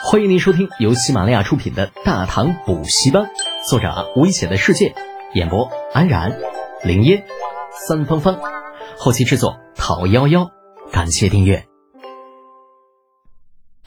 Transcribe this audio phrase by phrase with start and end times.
[0.00, 3.24] 欢迎您收听由喜马拉雅出品的《大唐补习班》，
[3.68, 4.94] 作者危险的世界，
[5.34, 6.38] 演播安然、
[6.84, 7.24] 林烟、
[7.72, 8.38] 三芳芳，
[8.96, 10.50] 后期制作陶幺幺。
[10.92, 11.66] 感谢订阅。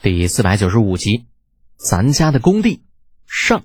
[0.02, 1.24] 第四百九十五集，
[1.76, 2.82] 咱家的工地
[3.26, 3.64] 上。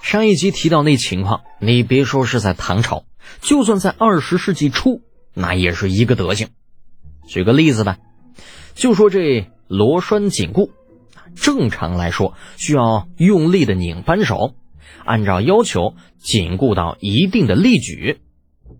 [0.00, 3.04] 上一集提到那情况，你别说是在唐朝，
[3.42, 5.02] 就算在二十世纪初，
[5.34, 6.48] 那也是一个德行。
[7.28, 7.98] 举个例子吧，
[8.74, 10.70] 就说这螺栓紧固。
[11.34, 14.54] 正常来说，需要用力的拧扳手，
[15.04, 18.20] 按照要求紧固到一定的力矩。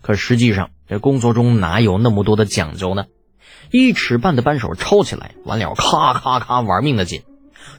[0.02, 3.06] 可实际上，这工作中哪有那么多的讲究呢？
[3.70, 7.22] 一尺半的扳手抄起来，完了咔咔咔玩命的紧，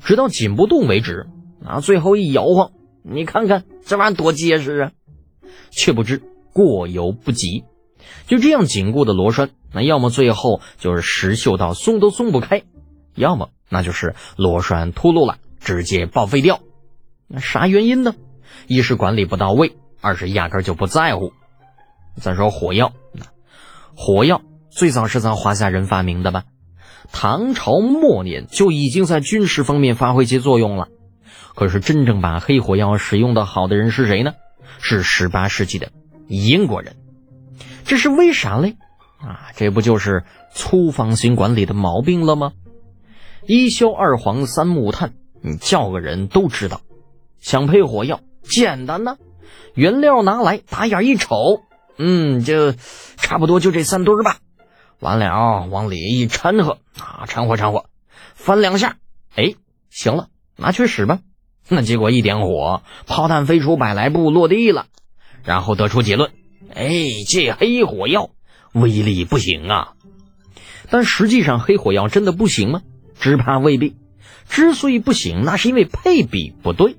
[0.04, 1.27] 直到紧不动为止。
[1.66, 2.72] 啊，最后一摇晃，
[3.04, 4.91] 你看看这玩意多结实啊！
[5.70, 7.66] 却不知过犹不及，
[8.26, 12.63] 就这样紧固的螺栓，那要么最后就是石锈到松都松不开，
[13.13, 13.49] 要么。
[13.72, 16.60] 那就是螺栓秃噜了，直接报废掉。
[17.28, 18.13] 那啥原因呢？
[18.68, 21.32] 一是管理不到位，二是压根就不在乎。
[22.18, 22.91] 再说火药，
[23.96, 26.44] 火药最早是咱华夏人发明的吧？
[27.13, 30.90] 唐朝末年就已经在军事方面发挥其作用了。
[31.56, 34.34] 可是真正把黑火药使用的好的人是谁呢？
[34.80, 35.91] 是十八世纪的
[36.28, 36.96] 英国人。
[37.85, 38.76] 这是为啥嘞？
[39.20, 42.52] 啊，这不就是粗放型管理的毛病了吗？
[43.46, 46.82] 一硝二黄三木炭，你叫个人都知道。
[47.40, 49.18] 想配火药，简单呐，
[49.74, 51.62] 原料拿来，打眼一瞅，
[51.98, 52.72] 嗯，就
[53.18, 54.38] 差不多就这三堆儿吧。
[55.00, 57.86] 完了，往里一掺和啊，掺和掺和，
[58.36, 58.98] 翻两下，
[59.36, 59.56] 哎，
[59.90, 61.20] 行了，拿去使吧。
[61.68, 64.86] 那结果一点火，炮弹飞出百来步落地了，
[65.44, 66.30] 然后得出结论：
[66.75, 66.92] 哎，
[67.28, 68.30] 这黑火药
[68.74, 69.94] 威力不行啊。
[70.92, 72.81] 但实际上，黑火药真的不行吗？
[73.22, 73.96] 只怕未必，
[74.50, 76.97] 之所以不行，那是因为配比不对。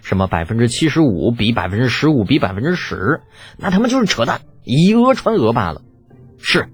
[0.00, 3.20] 什么百分之七十五比百分之十五比百分之十，
[3.58, 5.82] 那他妈就是扯淡，以讹传讹罢了。
[6.40, 6.68] 是，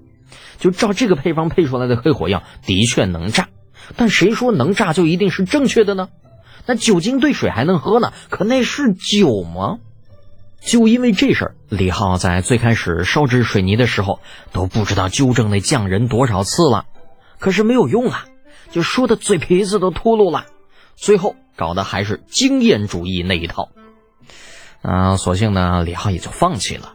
[0.59, 3.49] 就照这个配方配出来的黑火药的确能炸，
[3.97, 6.07] 但谁说能炸就一定是正确的呢？
[6.67, 9.79] 那酒精兑水还能喝呢，可那是酒吗？
[10.61, 14.19] 就因为这事儿，李浩在最开始烧制水泥的时候
[14.53, 16.85] 都不知道纠正那匠人多少次了，
[17.39, 18.25] 可是没有用啊。
[18.75, 20.47] 就说的嘴皮子都秃噜了，
[20.97, 23.69] 最后搞的还是经验主义那一套，
[24.81, 26.93] 啊，索性呢，李浩也就放弃了。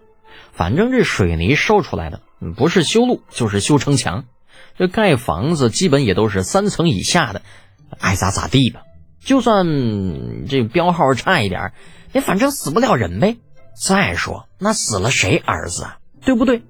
[0.52, 2.20] 反正这水泥烧出来的，
[2.54, 4.26] 不是修路就是修城墙，
[4.76, 7.40] 这盖房子基本也都是三层以下的，
[7.98, 8.82] 爱咋咋地吧。
[9.24, 9.64] 就算
[10.50, 11.72] 这标号差一点，
[12.12, 13.38] 也反正死不了人呗。
[13.74, 15.96] 再说那死了谁儿子啊？
[16.26, 16.60] 对不对？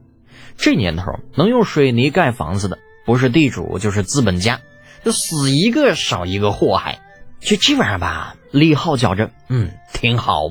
[0.56, 1.03] 这年头
[1.34, 4.60] 能用水泥盖房子的，不是地主就是资本家。
[5.05, 7.00] 就死一个少一个祸害，
[7.41, 8.37] 就这玩意吧。
[8.50, 10.50] 李浩觉着，嗯，挺好。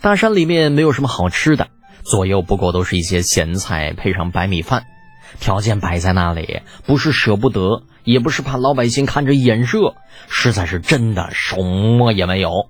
[0.00, 1.68] 大山里面没有什么好吃的，
[2.04, 4.84] 左右不过都是一些咸菜配上白米饭，
[5.40, 9.94] 条件摆在那里，不是舍不得，也不是怕老百姓看着眼热，
[10.28, 12.68] 实在是真的什么也没有，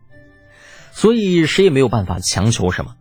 [0.93, 2.95] 所以谁也没有办法强求什么。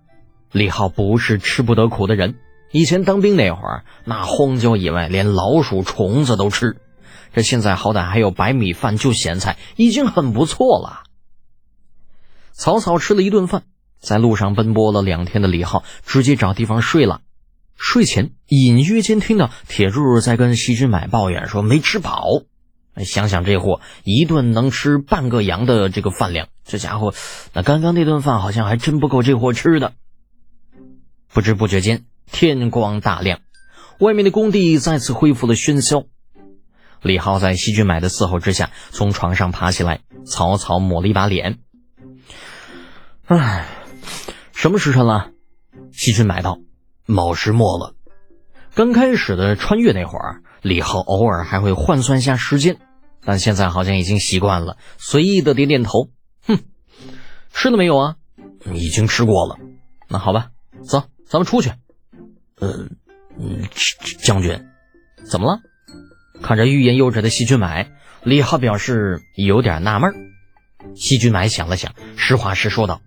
[0.51, 2.35] 李浩不是吃不得苦的人，
[2.71, 6.77] 以前当兵那会儿，那荒郊野外连老鼠虫子都吃。
[7.35, 11.03] 这现在好歹还有白米饭，就咸菜已经很不错了。
[12.53, 13.63] 草草吃了一顿饭，
[13.99, 17.19] 在路上奔波了两天的李浩直接找地方睡了。
[17.75, 22.43] 睡前隐约间听到铁柱在跟细菌买抱怨说没吃饱。
[23.03, 27.13] 想想这货一顿能吃半个羊的这个饭量，这家伙
[27.51, 29.91] 那刚刚那顿饭好像还真不够这货吃的。
[31.33, 33.41] 不知不觉间天光大亮，
[33.99, 36.05] 外面的工地再次恢复了喧嚣。
[37.01, 41.59] 李浩在细菌买的伺候之下，从床上爬起来，草草抹了一把脸。
[43.25, 43.67] 唉，
[44.53, 45.31] 什么时辰了？
[45.91, 46.59] 细菌买道
[47.05, 47.95] ：“卯时末了。”
[48.75, 52.77] 刚开始的穿越那会儿，李浩偶尔还会换算下时间，
[53.23, 56.09] 但现在好像已经习惯了，随意的点点头。
[56.45, 56.59] 哼，
[57.53, 58.15] 吃了没有啊？
[58.73, 59.57] 已经吃过了。
[60.07, 60.49] 那好吧，
[60.83, 61.71] 走，咱们出去。
[62.59, 62.87] 呃
[63.39, 63.67] 嗯，
[64.23, 64.65] 将军，
[65.23, 65.61] 怎么了？
[66.41, 67.91] 看着欲言又止的细菌买，
[68.23, 70.13] 李浩表示有点纳闷。
[70.95, 73.01] 细菌买想了想，实话实说道：“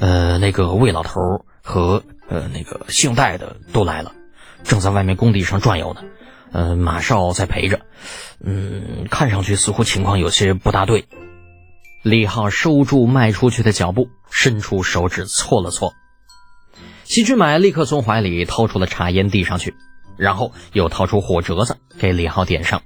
[0.00, 1.20] 呃，那个魏老头
[1.62, 4.12] 和呃那个姓戴的都来了，
[4.64, 6.02] 正在外面工地上转悠呢。
[6.50, 7.80] 呃，马少在陪着。
[8.42, 11.06] 嗯，看上去似乎情况有些不大对。”
[12.02, 15.94] 李浩收住迈出去的脚步，伸出手指搓了搓。
[17.04, 19.74] 细菌买立刻从怀里掏出了茶烟，递上去。
[20.18, 22.82] 然后又掏出火折子给李浩点上。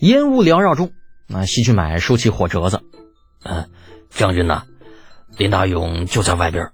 [0.00, 0.92] 烟雾缭绕中
[1.26, 2.82] 那西去买收起火折子。
[3.44, 3.68] 嗯
[4.10, 4.64] 将军呐
[5.36, 6.70] 林大勇就在外边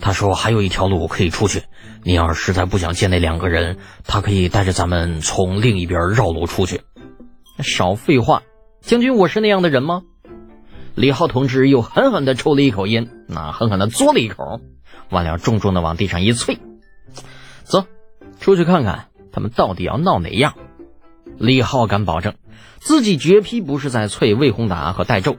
[0.00, 1.62] 他说还有一条路可以出去
[2.02, 6.80] 你要是实在不想见那两个人他可以带着咱们从另一边绕路出去。
[7.62, 8.42] 少废话
[8.80, 10.02] 将军我是那样的人吗？
[10.94, 14.60] 李浩同志又狠狠地抽了一口烟，那狠狠地嘬了一口，
[15.10, 16.58] 完了重重地往地上一啐，
[17.64, 17.84] 走，
[18.38, 20.54] 出去看看他们到底要闹哪样。
[21.36, 22.34] 李浩敢保证，
[22.78, 25.36] 自己绝批不是在啐魏宏达和戴胄，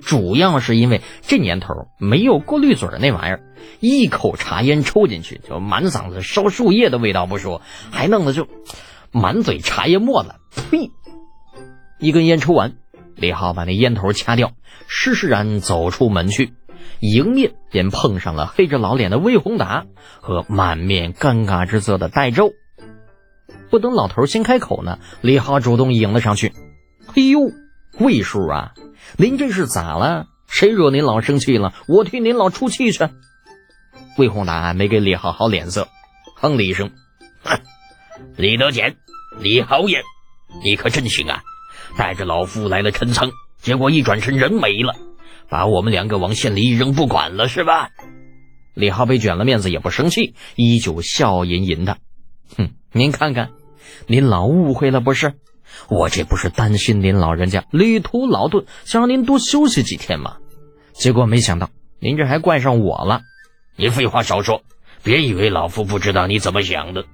[0.00, 3.42] 主要是因为这年头没有过滤嘴那玩意儿，
[3.80, 7.60] 一口茶烟抽进去就满嗓子烧树叶的味道不说，
[7.90, 8.48] 还弄得就
[9.10, 10.34] 满嘴茶叶沫子。
[10.70, 10.90] 呸！
[11.98, 12.76] 一根烟抽完，
[13.16, 14.52] 李浩把那烟头掐掉，
[14.88, 16.52] 施施然走出门去，
[17.00, 19.86] 迎面便碰上了黑着老脸的魏宏达
[20.20, 22.52] 和满面尴尬之色的戴胄。
[23.70, 26.52] 不等老头先开口呢，李浩主动迎了上去
[27.16, 27.40] ：“哎呦，
[27.98, 28.72] 魏叔啊！”
[29.16, 30.26] 您这是咋了？
[30.46, 31.72] 谁惹您老生气了？
[31.88, 33.08] 我替您老出气去。
[34.16, 35.88] 魏宏达没给李浩好脸色，
[36.36, 36.92] 哼了一声
[37.42, 37.58] ：“哼，
[38.36, 38.96] 李德俭，
[39.40, 40.02] 李豪言，
[40.62, 41.42] 你可真行啊！
[41.96, 44.94] 带着老夫来了陈仓，结果一转身人没了，
[45.48, 47.90] 把我们两个往县里一扔不管了是吧？”
[48.74, 51.98] 李浩被卷了面子也不生气，依旧笑吟吟的
[52.56, 53.50] ：“哼，您看看，
[54.06, 55.34] 您老误会了不是？”
[55.88, 60.36] 我这不是担心您老人家旅途劳顿，想让您多休息几天吗？
[60.92, 63.22] 结果没想到您这还怪上我了。
[63.76, 64.62] 你废话少说，
[65.02, 67.04] 别以为老夫不知道你怎么想的。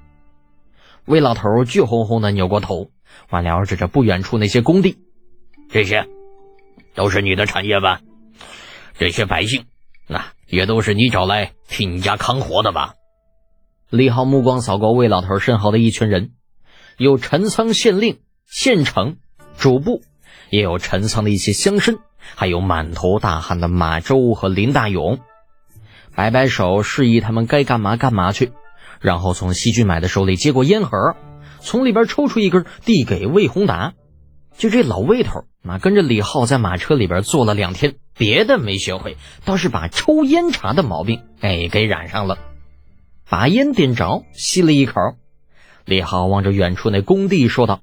[1.10, 2.92] 魏老头倔哄哄的扭过头，
[3.30, 4.98] 完了指着不远处那些工地，
[5.68, 6.06] 这些
[6.94, 8.00] 都是你的产业吧？
[8.96, 9.64] 这些百姓，
[10.06, 12.94] 那也都是你找来替你家扛活的吧？
[13.88, 16.30] 李浩目光扫过魏老头身后的一群人，
[16.96, 18.20] 有陈仓县令。
[18.46, 19.16] 县城
[19.58, 20.02] 主簿，
[20.48, 21.98] 也有陈仓的一些乡绅，
[22.36, 25.18] 还有满头大汗的马周和林大勇，
[26.14, 28.52] 摆摆手示意他们该干嘛干嘛去，
[29.00, 31.16] 然后从西俊买的手里接过烟盒，
[31.60, 33.94] 从里边抽出一根递给魏宏达。
[34.56, 42.38] 就这老魏头，那跟着李浩在马车里边坐了两天，别的没学会，倒是把抽烟茶的毛病哎给染上了。
[43.28, 44.94] 把烟点着，吸了一口，
[45.86, 47.80] 李浩望着远处那工地说道。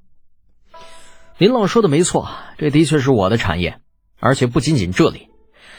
[1.38, 2.28] 林老说的没错，
[2.58, 3.80] 这的确是我的产业，
[4.20, 5.28] 而且不仅仅这里，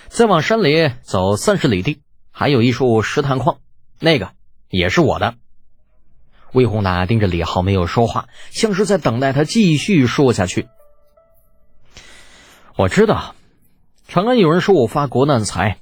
[0.07, 2.01] 再往山里走三十里地，
[2.31, 3.59] 还有一处石炭矿，
[3.99, 4.31] 那个
[4.69, 5.35] 也是我的。
[6.53, 10.67] 魏宏达盯着李浩没有说话，像是在等待他继续说下去。
[12.75, 13.35] 我知道，
[14.07, 15.79] 长安有人说我发国难财，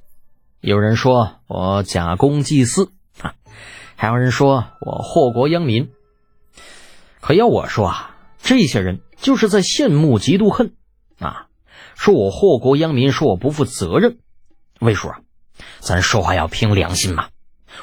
[0.62, 2.92] 有人说我假公济私，
[3.22, 3.36] 啊，
[3.96, 5.92] 还有人说我祸国殃民。
[7.22, 9.02] 可要我说啊，这些人。
[9.20, 10.76] 就是在羡慕、嫉妒、恨，
[11.18, 11.48] 啊！
[11.96, 14.20] 说我祸国殃民，说我不负责任。
[14.80, 15.22] 魏叔啊，
[15.80, 17.30] 咱说话要凭良心嘛！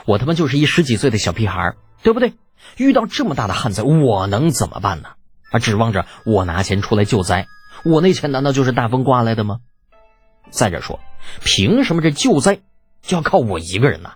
[0.06, 2.34] 我他妈就是一十几岁的小屁孩，对不对？
[2.76, 5.10] 遇到这么大的旱灾，我能怎么办呢？
[5.50, 7.46] 啊，指望着我拿钱出来救灾，
[7.84, 9.58] 我那钱难道就是大风刮来的吗？
[10.50, 11.00] 再者说，
[11.44, 12.60] 凭什么这救灾
[13.02, 14.12] 就要靠我一个人呢？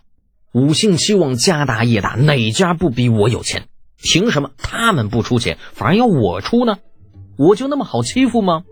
[0.52, 3.68] 五姓七望家大业大，哪家不比我有钱？
[4.00, 6.78] 凭什么他们不出钱，反而要我出呢？
[7.36, 8.62] 我就那么好欺负吗？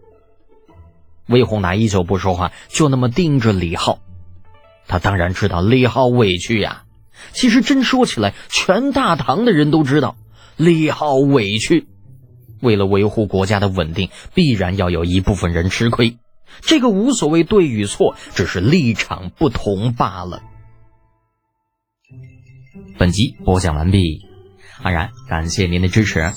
[1.29, 3.99] 魏宏达依旧不说话，就那么盯着李浩。
[4.89, 6.85] 他当然知道李浩委屈呀。
[7.33, 10.17] 其实真说起来，全大唐的人都知道
[10.57, 11.87] 李浩委屈。
[12.61, 16.17] 为了维护国家的稳定，必然要有一部分人吃亏。
[16.63, 20.43] 这个无所谓对与错，只是立场不同罢了。
[22.99, 24.23] 本集播讲完毕，
[24.83, 26.33] 安然感谢您的支持。